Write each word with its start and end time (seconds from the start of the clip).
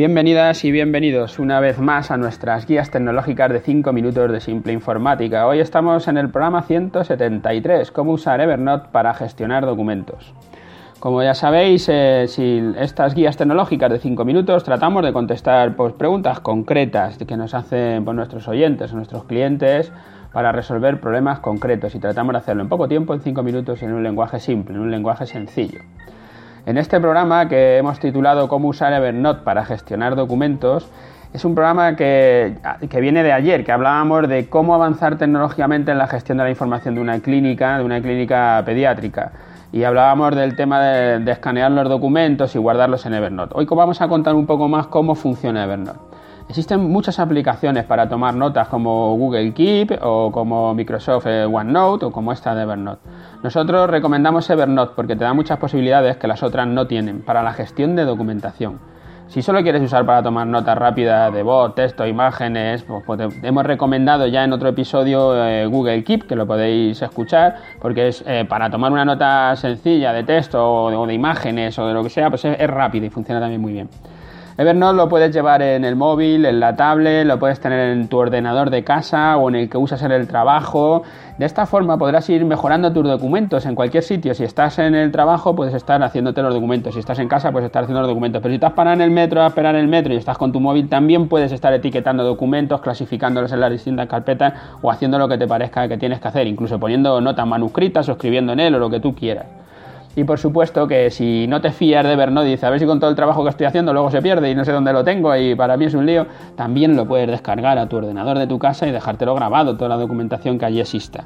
Bienvenidas 0.00 0.64
y 0.64 0.72
bienvenidos 0.72 1.38
una 1.38 1.60
vez 1.60 1.78
más 1.78 2.10
a 2.10 2.16
nuestras 2.16 2.66
guías 2.66 2.90
tecnológicas 2.90 3.52
de 3.52 3.60
5 3.60 3.92
minutos 3.92 4.32
de 4.32 4.40
simple 4.40 4.72
informática. 4.72 5.46
Hoy 5.46 5.58
estamos 5.58 6.08
en 6.08 6.16
el 6.16 6.30
programa 6.30 6.62
173, 6.62 7.90
cómo 7.90 8.12
usar 8.12 8.40
Evernote 8.40 8.88
para 8.92 9.12
gestionar 9.12 9.66
documentos. 9.66 10.32
Como 11.00 11.22
ya 11.22 11.34
sabéis, 11.34 11.86
eh, 11.90 12.24
si 12.28 12.62
estas 12.78 13.14
guías 13.14 13.36
tecnológicas 13.36 13.90
de 13.90 13.98
5 13.98 14.24
minutos 14.24 14.64
tratamos 14.64 15.04
de 15.04 15.12
contestar 15.12 15.76
pues, 15.76 15.92
preguntas 15.92 16.40
concretas 16.40 17.18
que 17.18 17.36
nos 17.36 17.52
hacen 17.52 18.02
pues, 18.02 18.16
nuestros 18.16 18.48
oyentes 18.48 18.94
o 18.94 18.96
nuestros 18.96 19.24
clientes 19.24 19.92
para 20.32 20.50
resolver 20.50 20.98
problemas 20.98 21.40
concretos 21.40 21.94
y 21.94 21.98
tratamos 21.98 22.32
de 22.32 22.38
hacerlo 22.38 22.62
en 22.62 22.70
poco 22.70 22.88
tiempo, 22.88 23.12
en 23.12 23.20
5 23.20 23.42
minutos 23.42 23.82
en 23.82 23.92
un 23.92 24.02
lenguaje 24.02 24.40
simple, 24.40 24.76
en 24.76 24.80
un 24.80 24.90
lenguaje 24.90 25.26
sencillo. 25.26 25.80
En 26.66 26.76
este 26.76 27.00
programa 27.00 27.48
que 27.48 27.78
hemos 27.78 27.98
titulado 28.00 28.46
Cómo 28.46 28.68
usar 28.68 28.92
Evernote 28.92 29.42
para 29.44 29.64
gestionar 29.64 30.14
documentos, 30.14 30.90
es 31.32 31.44
un 31.44 31.54
programa 31.54 31.96
que, 31.96 32.54
viene 33.00 33.22
de 33.22 33.32
ayer, 33.32 33.64
que 33.64 33.72
hablábamos 33.72 34.28
de 34.28 34.48
cómo 34.48 34.74
avanzar 34.74 35.16
tecnológicamente 35.16 35.90
en 35.92 35.98
la 35.98 36.06
gestión 36.06 36.38
de 36.38 36.44
la 36.44 36.50
información 36.50 36.96
de 36.96 37.00
una 37.00 37.20
clínica, 37.20 37.78
de 37.78 37.84
una 37.84 38.02
clínica 38.02 38.62
pediátrica. 38.66 39.32
Y 39.72 39.84
hablábamos 39.84 40.36
del 40.36 40.54
tema 40.54 40.82
de, 40.82 41.20
de 41.20 41.32
escanear 41.32 41.70
los 41.70 41.88
documentos 41.88 42.54
y 42.54 42.58
guardarlos 42.58 43.06
en 43.06 43.14
Evernote. 43.14 43.54
Hoy 43.56 43.66
vamos 43.70 44.02
a 44.02 44.08
contar 44.08 44.34
un 44.34 44.46
poco 44.46 44.68
más 44.68 44.88
cómo 44.88 45.14
funciona 45.14 45.64
Evernote. 45.64 46.09
Existen 46.50 46.80
muchas 46.80 47.20
aplicaciones 47.20 47.84
para 47.84 48.08
tomar 48.08 48.34
notas 48.34 48.66
como 48.66 49.16
Google 49.16 49.54
Keep 49.54 50.00
o 50.02 50.32
como 50.32 50.74
Microsoft 50.74 51.26
eh, 51.28 51.44
OneNote 51.44 52.06
o 52.06 52.10
como 52.10 52.32
esta 52.32 52.56
de 52.56 52.64
Evernote. 52.64 53.08
Nosotros 53.44 53.88
recomendamos 53.88 54.50
Evernote 54.50 54.94
porque 54.96 55.14
te 55.14 55.22
da 55.22 55.32
muchas 55.32 55.58
posibilidades 55.58 56.16
que 56.16 56.26
las 56.26 56.42
otras 56.42 56.66
no 56.66 56.88
tienen 56.88 57.22
para 57.22 57.44
la 57.44 57.52
gestión 57.52 57.94
de 57.94 58.04
documentación. 58.04 58.80
Si 59.28 59.42
solo 59.42 59.62
quieres 59.62 59.80
usar 59.80 60.04
para 60.04 60.24
tomar 60.24 60.48
notas 60.48 60.76
rápidas 60.76 61.32
de 61.32 61.44
voz, 61.44 61.76
texto, 61.76 62.04
imágenes, 62.04 62.82
pues, 62.82 63.04
pues 63.06 63.20
hemos 63.44 63.64
recomendado 63.64 64.26
ya 64.26 64.42
en 64.42 64.52
otro 64.52 64.70
episodio 64.70 65.46
eh, 65.46 65.66
Google 65.66 66.02
Keep, 66.02 66.26
que 66.26 66.34
lo 66.34 66.48
podéis 66.48 67.00
escuchar, 67.00 67.58
porque 67.80 68.08
es 68.08 68.24
eh, 68.26 68.44
para 68.44 68.68
tomar 68.68 68.90
una 68.90 69.04
nota 69.04 69.54
sencilla 69.54 70.12
de 70.12 70.24
texto 70.24 70.68
o 70.68 71.06
de, 71.06 71.14
imágenes 71.14 71.78
o 71.78 71.86
de 71.86 71.94
lo 71.94 72.02
que 72.02 72.10
sea, 72.10 72.28
pues 72.28 72.44
es, 72.44 72.58
es 72.58 72.68
rápido 72.68 73.06
y 73.06 73.10
funciona 73.10 73.40
también 73.40 73.60
muy 73.60 73.72
bien. 73.72 73.88
Evernote 74.58 74.96
lo 74.96 75.08
puedes 75.08 75.32
llevar 75.34 75.62
en 75.62 75.84
el 75.84 75.96
móvil, 75.96 76.44
en 76.44 76.60
la 76.60 76.76
tablet, 76.76 77.26
lo 77.26 77.38
puedes 77.38 77.60
tener 77.60 77.90
en 77.90 78.08
tu 78.08 78.18
ordenador 78.18 78.68
de 78.70 78.84
casa 78.84 79.36
o 79.36 79.48
en 79.48 79.54
el 79.54 79.70
que 79.70 79.78
usas 79.78 80.02
en 80.02 80.12
el 80.12 80.26
trabajo. 80.26 81.02
De 81.38 81.46
esta 81.46 81.64
forma 81.64 81.96
podrás 81.96 82.28
ir 82.28 82.44
mejorando 82.44 82.92
tus 82.92 83.04
documentos 83.04 83.64
en 83.64 83.74
cualquier 83.74 84.02
sitio. 84.02 84.34
Si 84.34 84.44
estás 84.44 84.78
en 84.78 84.94
el 84.94 85.12
trabajo, 85.12 85.54
puedes 85.54 85.72
estar 85.72 86.02
haciéndote 86.02 86.42
los 86.42 86.52
documentos. 86.52 86.92
Si 86.94 87.00
estás 87.00 87.18
en 87.20 87.28
casa, 87.28 87.52
puedes 87.52 87.66
estar 87.66 87.84
haciendo 87.84 88.00
los 88.00 88.08
documentos. 88.08 88.42
Pero 88.42 88.52
si 88.52 88.56
estás 88.56 88.72
parado 88.72 88.96
en 88.96 89.00
el 89.00 89.10
metro 89.10 89.40
a 89.40 89.46
esperar 89.46 89.74
en 89.76 89.82
el 89.82 89.88
metro 89.88 90.12
y 90.12 90.16
estás 90.16 90.36
con 90.36 90.52
tu 90.52 90.60
móvil, 90.60 90.88
también 90.88 91.28
puedes 91.28 91.52
estar 91.52 91.72
etiquetando 91.72 92.24
documentos, 92.24 92.82
clasificándolos 92.82 93.52
en 93.52 93.60
las 93.60 93.70
distintas 93.70 94.08
carpetas 94.08 94.52
o 94.82 94.90
haciendo 94.90 95.18
lo 95.18 95.28
que 95.28 95.38
te 95.38 95.46
parezca 95.46 95.88
que 95.88 95.96
tienes 95.96 96.20
que 96.20 96.28
hacer, 96.28 96.46
incluso 96.46 96.78
poniendo 96.78 97.20
notas 97.20 97.46
manuscritas 97.46 98.08
o 98.10 98.12
escribiendo 98.12 98.52
en 98.52 98.60
él 98.60 98.74
o 98.74 98.78
lo 98.78 98.90
que 98.90 99.00
tú 99.00 99.14
quieras. 99.14 99.59
Y 100.16 100.24
por 100.24 100.38
supuesto 100.38 100.88
que 100.88 101.10
si 101.10 101.46
no 101.46 101.60
te 101.60 101.70
fías 101.70 102.04
de 102.04 102.44
dices, 102.44 102.64
a 102.64 102.70
ver 102.70 102.80
si 102.80 102.86
con 102.86 102.98
todo 102.98 103.10
el 103.10 103.16
trabajo 103.16 103.44
que 103.44 103.50
estoy 103.50 103.66
haciendo 103.66 103.92
luego 103.92 104.10
se 104.10 104.20
pierde 104.20 104.50
y 104.50 104.54
no 104.54 104.64
sé 104.64 104.72
dónde 104.72 104.92
lo 104.92 105.04
tengo 105.04 105.34
y 105.36 105.54
para 105.54 105.76
mí 105.76 105.84
es 105.84 105.94
un 105.94 106.04
lío, 106.04 106.26
también 106.56 106.96
lo 106.96 107.06
puedes 107.06 107.28
descargar 107.28 107.78
a 107.78 107.88
tu 107.88 107.96
ordenador 107.96 108.38
de 108.38 108.46
tu 108.46 108.58
casa 108.58 108.88
y 108.88 108.90
dejártelo 108.90 109.34
grabado, 109.34 109.76
toda 109.76 109.88
la 109.88 109.96
documentación 109.96 110.58
que 110.58 110.64
allí 110.64 110.80
exista. 110.80 111.24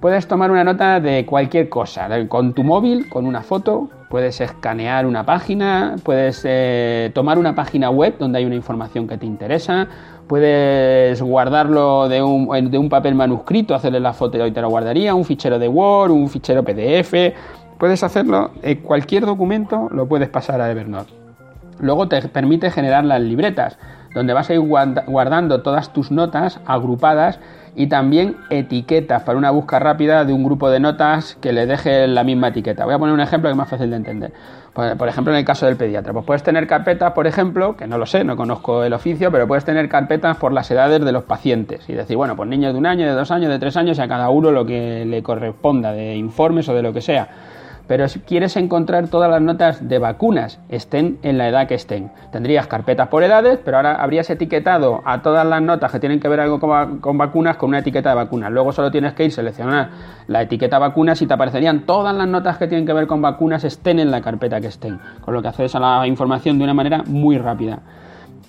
Puedes 0.00 0.28
tomar 0.28 0.52
una 0.52 0.62
nota 0.62 1.00
de 1.00 1.26
cualquier 1.26 1.68
cosa, 1.68 2.08
con 2.28 2.52
tu 2.52 2.62
móvil, 2.62 3.08
con 3.08 3.26
una 3.26 3.42
foto, 3.42 3.88
puedes 4.08 4.40
escanear 4.40 5.04
una 5.04 5.26
página, 5.26 5.96
puedes 6.04 6.42
eh, 6.44 7.10
tomar 7.14 7.36
una 7.36 7.56
página 7.56 7.90
web 7.90 8.14
donde 8.16 8.38
hay 8.38 8.44
una 8.44 8.54
información 8.54 9.08
que 9.08 9.18
te 9.18 9.26
interesa, 9.26 9.88
puedes 10.28 11.20
guardarlo 11.20 12.08
de 12.08 12.22
un, 12.22 12.70
de 12.70 12.78
un 12.78 12.88
papel 12.88 13.16
manuscrito, 13.16 13.74
hacerle 13.74 13.98
la 13.98 14.12
foto 14.12 14.46
y 14.46 14.52
te 14.52 14.60
lo 14.60 14.68
guardaría, 14.68 15.16
un 15.16 15.24
fichero 15.24 15.58
de 15.58 15.66
Word, 15.66 16.12
un 16.12 16.28
fichero 16.28 16.62
PDF, 16.62 17.34
Puedes 17.78 18.02
hacerlo, 18.02 18.50
en 18.62 18.78
cualquier 18.78 19.24
documento 19.24 19.88
lo 19.92 20.08
puedes 20.08 20.28
pasar 20.28 20.60
a 20.60 20.68
Evernote. 20.68 21.12
Luego 21.78 22.08
te 22.08 22.20
permite 22.28 22.72
generar 22.72 23.04
las 23.04 23.20
libretas, 23.20 23.78
donde 24.14 24.32
vas 24.32 24.50
a 24.50 24.54
ir 24.54 24.60
guardando 24.60 25.62
todas 25.62 25.92
tus 25.92 26.10
notas 26.10 26.58
agrupadas 26.66 27.38
y 27.76 27.86
también 27.86 28.36
etiquetas 28.50 29.22
para 29.22 29.38
una 29.38 29.52
búsqueda 29.52 29.78
rápida 29.78 30.24
de 30.24 30.32
un 30.32 30.42
grupo 30.42 30.70
de 30.70 30.80
notas 30.80 31.36
que 31.40 31.52
le 31.52 31.66
deje 31.66 32.08
la 32.08 32.24
misma 32.24 32.48
etiqueta. 32.48 32.84
Voy 32.84 32.94
a 32.94 32.98
poner 32.98 33.14
un 33.14 33.20
ejemplo 33.20 33.48
que 33.48 33.52
es 33.52 33.56
más 33.56 33.68
fácil 33.68 33.90
de 33.90 33.96
entender. 33.96 34.32
Por 34.74 35.06
ejemplo, 35.06 35.32
en 35.32 35.38
el 35.38 35.44
caso 35.44 35.66
del 35.66 35.76
pediatra, 35.76 36.12
pues 36.12 36.24
puedes 36.24 36.42
tener 36.42 36.66
carpetas, 36.66 37.12
por 37.12 37.28
ejemplo, 37.28 37.76
que 37.76 37.86
no 37.86 37.96
lo 37.96 38.06
sé, 38.06 38.24
no 38.24 38.36
conozco 38.36 38.82
el 38.82 38.92
oficio, 38.92 39.30
pero 39.30 39.46
puedes 39.46 39.64
tener 39.64 39.88
carpetas 39.88 40.36
por 40.36 40.52
las 40.52 40.68
edades 40.72 41.04
de 41.04 41.12
los 41.12 41.22
pacientes 41.22 41.88
y 41.88 41.92
decir, 41.92 42.16
bueno, 42.16 42.34
pues 42.34 42.48
niños 42.48 42.72
de 42.72 42.78
un 42.80 42.86
año, 42.86 43.06
de 43.06 43.12
dos 43.12 43.30
años, 43.30 43.50
de 43.50 43.60
tres 43.60 43.76
años 43.76 43.98
y 43.98 44.00
a 44.00 44.08
cada 44.08 44.30
uno 44.30 44.50
lo 44.50 44.66
que 44.66 45.04
le 45.04 45.22
corresponda 45.22 45.92
de 45.92 46.16
informes 46.16 46.68
o 46.68 46.74
de 46.74 46.82
lo 46.82 46.92
que 46.92 47.00
sea 47.00 47.28
pero 47.88 48.06
si 48.06 48.20
quieres 48.20 48.56
encontrar 48.56 49.08
todas 49.08 49.30
las 49.30 49.40
notas 49.40 49.88
de 49.88 49.98
vacunas, 49.98 50.60
estén 50.68 51.18
en 51.22 51.38
la 51.38 51.48
edad 51.48 51.66
que 51.66 51.74
estén. 51.74 52.12
Tendrías 52.30 52.66
carpetas 52.66 53.08
por 53.08 53.22
edades, 53.22 53.58
pero 53.64 53.78
ahora 53.78 53.94
habrías 53.96 54.28
etiquetado 54.28 55.00
a 55.06 55.22
todas 55.22 55.46
las 55.46 55.62
notas 55.62 55.90
que 55.90 55.98
tienen 55.98 56.20
que 56.20 56.28
ver 56.28 56.40
algo 56.40 56.60
con, 56.60 57.18
vacunas 57.18 57.56
con 57.56 57.70
una 57.70 57.78
etiqueta 57.78 58.10
de 58.10 58.16
vacunas. 58.16 58.52
Luego 58.52 58.72
solo 58.72 58.90
tienes 58.90 59.14
que 59.14 59.24
ir 59.24 59.32
seleccionar 59.32 59.88
la 60.26 60.42
etiqueta 60.42 60.78
vacunas 60.78 61.20
y 61.22 61.26
te 61.26 61.32
aparecerían 61.32 61.86
todas 61.86 62.14
las 62.14 62.28
notas 62.28 62.58
que 62.58 62.68
tienen 62.68 62.86
que 62.86 62.92
ver 62.92 63.06
con 63.06 63.22
vacunas 63.22 63.64
estén 63.64 63.98
en 63.98 64.10
la 64.10 64.20
carpeta 64.20 64.60
que 64.60 64.66
estén, 64.66 65.00
con 65.22 65.32
lo 65.32 65.40
que 65.40 65.48
accedes 65.48 65.74
a 65.74 65.80
la 65.80 66.06
información 66.06 66.58
de 66.58 66.64
una 66.64 66.74
manera 66.74 67.02
muy 67.06 67.38
rápida. 67.38 67.80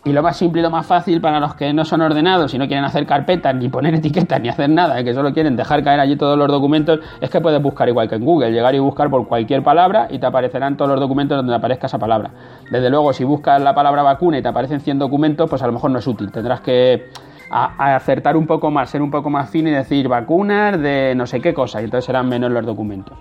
Y 0.06 0.14
lo 0.14 0.24
más 0.24 0.38
simple 0.38 0.62
y 0.62 0.64
lo 0.64 0.70
más 0.70 0.86
fácil 0.86 1.20
para 1.20 1.42
los 1.42 1.56
que 1.56 1.74
no 1.74 1.84
son 1.84 2.02
ordenados 2.02 2.54
y 2.54 2.58
no 2.58 2.68
quieren 2.68 2.86
hacer 2.86 3.06
carpetas, 3.06 3.54
ni 3.54 3.68
poner 3.68 3.94
etiquetas, 3.96 4.40
ni 4.40 4.48
hacer 4.48 4.70
nada, 4.70 5.04
que 5.04 5.14
solo 5.14 5.34
quieren 5.34 5.58
dejar 5.58 5.84
caer 5.84 6.00
allí 6.00 6.16
todos 6.16 6.38
los 6.38 6.48
documentos, 6.48 7.00
es 7.20 7.30
que 7.30 7.42
puedes 7.42 7.62
buscar 7.62 7.90
igual 7.90 8.08
que 8.08 8.16
en 8.16 8.24
Google, 8.24 8.52
llegar 8.52 8.74
y 8.76 8.80
buscar 8.80 9.10
por 9.10 9.28
cualquier 9.28 9.62
palabra 9.62 10.08
y 10.10 10.20
te 10.20 10.26
aparecerán 10.26 10.78
todos 10.78 10.92
los 10.92 11.00
documentos 11.02 11.38
donde 11.38 11.54
aparezca 11.54 11.88
esa 11.88 12.00
palabra. 12.00 12.32
Desde 12.72 12.90
luego, 12.90 13.12
si 13.12 13.26
buscas 13.26 13.62
la 13.62 13.76
palabra 13.76 14.02
vacuna 14.02 14.38
y 14.38 14.42
te 14.42 14.48
aparecen 14.48 14.80
100 14.80 15.00
documentos, 15.00 15.50
pues 15.50 15.62
a 15.64 15.68
lo 15.68 15.74
mejor 15.74 15.92
no 15.92 16.00
es 16.00 16.08
útil. 16.08 16.32
Tendrás 16.32 16.62
que 16.62 17.10
acertar 17.52 18.38
un 18.38 18.48
poco 18.48 18.72
más, 18.72 18.90
ser 18.90 19.02
un 19.02 19.12
poco 19.12 19.30
más 19.30 19.50
fino 19.50 19.70
y 19.70 19.74
decir 19.74 20.08
vacunas 20.08 20.80
de 20.80 21.14
no 21.16 21.26
sé 21.26 21.42
qué 21.42 21.54
cosa, 21.54 21.82
y 21.82 21.86
entonces 21.86 22.06
serán 22.06 22.30
menos 22.30 22.52
los 22.52 22.66
documentos. 22.66 23.18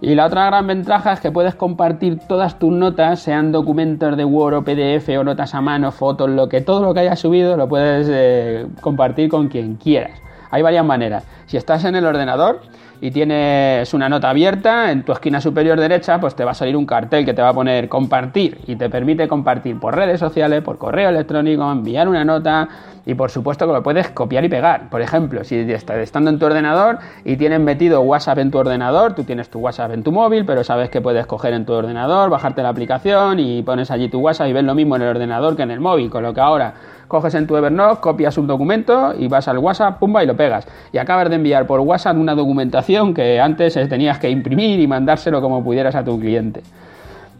Y 0.00 0.14
la 0.14 0.26
otra 0.26 0.46
gran 0.46 0.66
ventaja 0.66 1.12
es 1.12 1.20
que 1.20 1.32
puedes 1.32 1.56
compartir 1.56 2.20
todas 2.28 2.58
tus 2.58 2.72
notas, 2.72 3.18
sean 3.18 3.50
documentos 3.50 4.16
de 4.16 4.24
Word 4.24 4.54
o 4.54 4.62
PDF 4.62 5.08
o 5.18 5.24
notas 5.24 5.56
a 5.56 5.60
mano, 5.60 5.90
fotos, 5.90 6.30
lo 6.30 6.48
que 6.48 6.60
todo 6.60 6.82
lo 6.82 6.94
que 6.94 7.00
hayas 7.00 7.18
subido 7.18 7.56
lo 7.56 7.68
puedes 7.68 8.06
eh, 8.08 8.66
compartir 8.80 9.28
con 9.28 9.48
quien 9.48 9.74
quieras. 9.74 10.20
Hay 10.50 10.62
varias 10.62 10.84
maneras. 10.84 11.24
Si 11.46 11.56
estás 11.56 11.84
en 11.84 11.96
el 11.96 12.06
ordenador, 12.06 12.60
y 13.00 13.10
tienes 13.10 13.94
una 13.94 14.08
nota 14.08 14.30
abierta, 14.30 14.90
en 14.90 15.04
tu 15.04 15.12
esquina 15.12 15.40
superior 15.40 15.78
derecha, 15.78 16.20
pues 16.20 16.34
te 16.34 16.44
va 16.44 16.50
a 16.52 16.54
salir 16.54 16.76
un 16.76 16.86
cartel 16.86 17.24
que 17.24 17.34
te 17.34 17.42
va 17.42 17.50
a 17.50 17.54
poner 17.54 17.88
compartir 17.88 18.58
y 18.66 18.76
te 18.76 18.90
permite 18.90 19.28
compartir 19.28 19.78
por 19.78 19.94
redes 19.94 20.20
sociales, 20.20 20.62
por 20.62 20.78
correo 20.78 21.08
electrónico, 21.10 21.70
enviar 21.70 22.08
una 22.08 22.24
nota 22.24 22.68
y 23.06 23.14
por 23.14 23.30
supuesto 23.30 23.66
que 23.66 23.72
lo 23.72 23.82
puedes 23.82 24.10
copiar 24.10 24.44
y 24.44 24.48
pegar. 24.48 24.90
Por 24.90 25.00
ejemplo, 25.00 25.42
si 25.42 25.56
estás 25.72 25.98
estando 25.98 26.28
en 26.28 26.38
tu 26.38 26.46
ordenador 26.46 26.98
y 27.24 27.36
tienes 27.36 27.60
metido 27.60 28.02
WhatsApp 28.02 28.38
en 28.38 28.50
tu 28.50 28.58
ordenador, 28.58 29.14
tú 29.14 29.24
tienes 29.24 29.48
tu 29.48 29.60
WhatsApp 29.60 29.92
en 29.92 30.02
tu 30.02 30.12
móvil, 30.12 30.44
pero 30.44 30.62
sabes 30.62 30.90
que 30.90 31.00
puedes 31.00 31.24
coger 31.26 31.54
en 31.54 31.64
tu 31.64 31.72
ordenador, 31.72 32.28
bajarte 32.28 32.62
la 32.62 32.68
aplicación 32.68 33.38
y 33.38 33.62
pones 33.62 33.90
allí 33.90 34.08
tu 34.08 34.18
WhatsApp 34.18 34.48
y 34.48 34.52
ves 34.52 34.64
lo 34.64 34.74
mismo 34.74 34.96
en 34.96 35.02
el 35.02 35.08
ordenador 35.08 35.56
que 35.56 35.62
en 35.62 35.70
el 35.70 35.80
móvil, 35.80 36.10
con 36.10 36.22
lo 36.22 36.34
que 36.34 36.40
ahora 36.40 36.74
coges 37.08 37.34
en 37.34 37.46
tu 37.46 37.56
Evernote, 37.56 38.00
copias 38.02 38.36
un 38.36 38.46
documento 38.46 39.14
y 39.18 39.28
vas 39.28 39.48
al 39.48 39.56
WhatsApp, 39.58 39.98
pumba 39.98 40.22
y 40.22 40.26
lo 40.26 40.36
pegas. 40.36 40.68
Y 40.92 40.98
acabas 40.98 41.30
de 41.30 41.36
enviar 41.36 41.66
por 41.66 41.80
WhatsApp 41.80 42.16
una 42.18 42.34
documentación 42.34 42.87
que 43.14 43.40
antes 43.40 43.74
tenías 43.88 44.18
que 44.18 44.30
imprimir 44.30 44.80
y 44.80 44.86
mandárselo 44.86 45.40
como 45.42 45.62
pudieras 45.62 45.94
a 45.94 46.02
tu 46.02 46.18
cliente. 46.18 46.62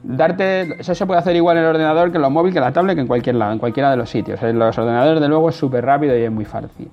Darte, 0.02 0.80
eso 0.80 0.94
se 0.94 1.06
puede 1.06 1.18
hacer 1.18 1.34
igual 1.34 1.56
en 1.56 1.64
el 1.64 1.70
ordenador 1.70 2.10
que 2.10 2.18
en 2.18 2.22
los 2.22 2.30
móviles, 2.30 2.52
que 2.52 2.58
en 2.58 2.64
la 2.64 2.72
tablet, 2.72 2.94
que 2.94 3.00
en 3.00 3.06
cualquier 3.06 3.36
lado, 3.36 3.52
en 3.52 3.58
cualquiera 3.58 3.90
de 3.90 3.96
los 3.96 4.08
sitios. 4.10 4.42
En 4.42 4.58
los 4.58 4.76
ordenadores, 4.78 5.20
de 5.20 5.28
luego, 5.28 5.48
es 5.48 5.56
súper 5.56 5.84
rápido 5.84 6.16
y 6.16 6.22
es 6.22 6.30
muy 6.30 6.44
fácil. 6.44 6.90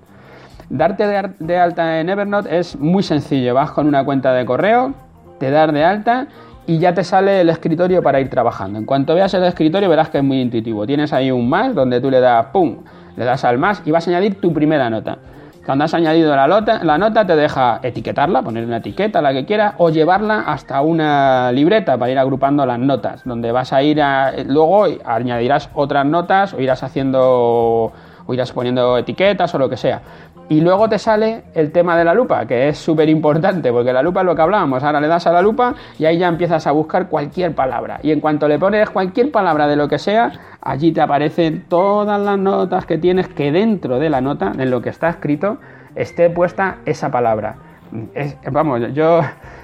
Darte 0.69 1.06
de 1.39 1.57
alta 1.57 2.00
en 2.00 2.09
Evernote 2.09 2.57
es 2.57 2.79
muy 2.79 3.03
sencillo. 3.03 3.53
Vas 3.53 3.71
con 3.71 3.88
una 3.88 4.03
cuenta 4.03 4.33
de 4.33 4.45
correo, 4.45 4.94
te 5.38 5.51
das 5.51 5.71
de 5.71 5.83
alta 5.83 6.27
y 6.65 6.79
ya 6.79 6.94
te 6.94 7.03
sale 7.03 7.41
el 7.41 7.50
escritorio 7.50 8.01
para 8.01 8.19
ir 8.19 8.29
trabajando. 8.29 8.79
En 8.79 8.85
cuanto 8.85 9.13
veas 9.13 9.33
el 9.35 9.44
escritorio 9.44 9.88
verás 9.89 10.09
que 10.09 10.18
es 10.18 10.24
muy 10.24 10.41
intuitivo. 10.41 10.88
Tienes 10.88 11.13
ahí 11.13 11.29
un 11.29 11.47
más 11.47 11.75
donde 11.75 12.01
tú 12.01 12.09
le 12.09 12.19
das 12.19 12.47
pum, 12.47 12.77
le 13.15 13.25
das 13.25 13.44
al 13.45 13.59
más 13.59 13.83
y 13.85 13.91
vas 13.91 14.07
a 14.07 14.12
añadir 14.12 14.41
tu 14.41 14.51
primera 14.51 14.89
nota. 14.89 15.19
Cuando 15.65 15.85
has 15.85 15.95
añadido 15.95 16.35
la 16.35 16.47
nota, 16.47 16.83
la 16.83 17.00
nota 17.00 17.25
te 17.25 17.35
deja 17.35 17.79
etiquetarla, 17.81 18.44
poner 18.44 18.65
una 18.65 18.77
etiqueta, 18.77 19.19
la 19.19 19.33
que 19.33 19.45
quieras, 19.45 19.73
o 19.79 19.89
llevarla 19.89 20.41
hasta 20.41 20.81
una 20.81 21.51
libreta 21.51 21.97
para 21.97 22.12
ir 22.12 22.19
agrupando 22.19 22.67
las 22.67 22.77
notas, 22.77 23.23
donde 23.25 23.51
vas 23.51 23.73
a 23.73 23.81
ir 23.81 24.00
a, 24.00 24.31
luego 24.45 24.85
añadirás 25.03 25.71
otras 25.73 26.06
notas 26.06 26.53
o 26.53 26.62
irás 26.62 26.83
haciendo 26.83 27.91
o 28.27 28.33
irás 28.33 28.51
poniendo 28.51 28.97
etiquetas 28.97 29.56
o 29.56 29.57
lo 29.57 29.67
que 29.67 29.77
sea. 29.77 30.01
Y 30.47 30.62
luego 30.62 30.88
te 30.88 31.00
sale 31.00 31.44
el 31.53 31.71
tema 31.71 31.97
de 31.97 32.03
la 32.03 32.13
lupa, 32.13 32.45
que 32.45 32.68
es 32.69 32.77
súper 32.77 33.09
importante, 33.09 33.71
porque 33.71 33.92
la 33.92 34.03
lupa 34.03 34.21
es 34.21 34.25
lo 34.25 34.36
que 34.36 34.42
hablábamos. 34.42 34.83
Ahora 34.83 35.01
le 35.01 35.07
das 35.07 35.25
a 35.25 35.31
la 35.31 35.42
lupa 35.42 35.74
y 35.97 36.06
ahí 36.06 36.19
ya 36.19 36.27
empiezas 36.27 36.68
a 36.68 36.71
buscar 36.71 37.09
cualquier 37.09 37.56
palabra. 37.56 38.00
Y 38.03 38.12
en 38.12 38.19
cuanto 38.19 38.47
le 38.47 38.59
pones 38.59 38.89
cualquier 38.89 39.31
palabra 39.31 39.68
de 39.68 39.75
lo 39.75 39.88
que 39.88 39.97
sea, 39.97 40.31
allí 40.62 40.92
te 40.92 41.01
aparecen 41.01 41.65
todas 41.68 42.19
las 42.19 42.38
notas 42.38 42.86
que 42.86 42.97
tienes 42.97 43.27
que 43.27 43.51
dentro 43.51 43.97
de 43.97 44.09
la 44.09 44.21
nota, 44.21 44.51
en 44.57 44.69
lo 44.69 44.81
que 44.81 44.89
está 44.89 45.09
escrito, 45.09 45.57
esté 45.95 46.30
puesta 46.30 46.77
esa 46.86 47.09
palabra. 47.09 47.64
Vamos, 48.51 48.93
yo 48.93 49.21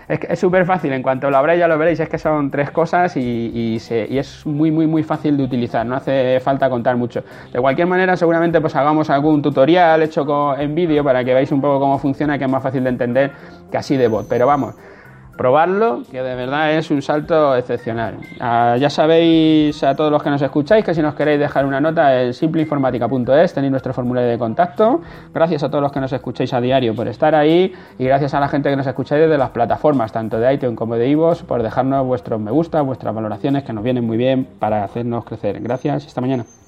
es 0.08 0.40
súper 0.40 0.66
fácil, 0.66 0.92
en 0.92 1.02
cuanto 1.02 1.30
lo 1.30 1.38
abráis 1.38 1.60
ya 1.60 1.68
lo 1.68 1.78
veréis, 1.78 2.00
es 2.00 2.10
que 2.10 2.18
son 2.18 2.52
tres 2.52 2.72
cosas 2.72 3.16
y, 3.16 3.78
es 3.78 4.46
muy, 4.46 4.70
muy, 4.70 4.86
muy 4.88 5.04
fácil 5.04 5.38
de 5.38 5.44
utilizar, 5.44 5.86
no 5.86 5.96
hace 5.96 6.40
falta 6.42 6.70
contar 6.70 6.98
mucho. 6.98 7.24
De 7.54 7.60
cualquier 7.60 7.88
manera, 7.88 8.18
seguramente 8.18 8.60
pues 8.60 8.76
hagamos 8.76 9.10
algún 9.10 9.42
tutorial 9.42 10.02
hecho 10.04 10.58
en 10.58 10.76
vídeo 10.76 11.04
para 11.04 11.24
que 11.24 11.34
veáis 11.34 11.52
un 11.52 11.62
poco 11.62 11.80
cómo 11.80 11.98
funciona, 11.98 12.38
que 12.38 12.46
es 12.46 12.52
más 12.52 12.62
fácil 12.62 12.84
de 12.84 12.90
entender 12.90 13.32
que 13.72 13.78
así 13.78 13.96
de 13.96 14.08
bot. 14.08 14.28
Pero 14.28 14.48
vamos, 14.48 14.76
probarlo, 15.42 16.04
que 16.12 16.22
de 16.22 16.36
verdad 16.36 16.72
es 16.74 16.92
un 16.92 17.02
salto 17.02 17.56
excepcional. 17.56 18.18
Ah, 18.40 18.78
ya 18.80 18.92
sabéis 18.92 19.84
a 19.84 19.96
todos 19.96 20.12
los 20.12 20.22
que 20.22 20.30
nos 20.30 20.40
escucháis 20.40 20.86
que 20.86 20.94
si 20.94 21.02
nos 21.02 21.16
queréis 21.16 21.40
dejar 21.40 21.66
una 21.66 21.82
nota 21.82 22.22
en 22.22 22.32
simpleinformática.es 22.32 23.52
tenéis 23.52 23.72
nuestro 23.72 23.92
formulario 23.92 24.30
de 24.30 24.38
contacto. 24.38 25.02
Gracias 25.34 25.64
a 25.64 25.70
todos 25.70 25.82
los 25.82 25.92
que 25.92 26.00
nos 26.00 26.14
escucháis 26.14 26.54
a 26.54 26.62
diario 26.62 26.94
por 26.94 27.08
estar 27.08 27.34
ahí 27.34 27.74
y 27.98 28.06
gracias 28.06 28.36
a 28.36 28.40
la 28.40 28.50
gente 28.50 28.70
que 28.70 28.76
nos 28.76 28.86
escucháis 28.86 29.24
desde 29.24 29.40
las 29.40 29.50
plataformas, 29.50 30.12
tanto 30.12 30.40
de 30.40 30.54
iTunes 30.54 30.78
como 30.78 30.96
de 30.96 31.10
iVoox, 31.10 31.42
por 31.42 31.64
dejarnos 31.64 32.06
vuestros 32.06 32.40
me 32.40 32.52
gusta, 32.52 32.84
vuestras 32.84 33.16
valoraciones 33.16 33.64
que 33.64 33.74
nos 33.74 33.84
vienen 33.84 34.06
muy 34.06 34.18
bien 34.18 34.48
para 34.60 34.84
hacernos 34.84 35.26
crecer. 35.26 35.60
Gracias 35.60 36.04
y 36.04 36.08
hasta 36.08 36.22
mañana. 36.22 36.46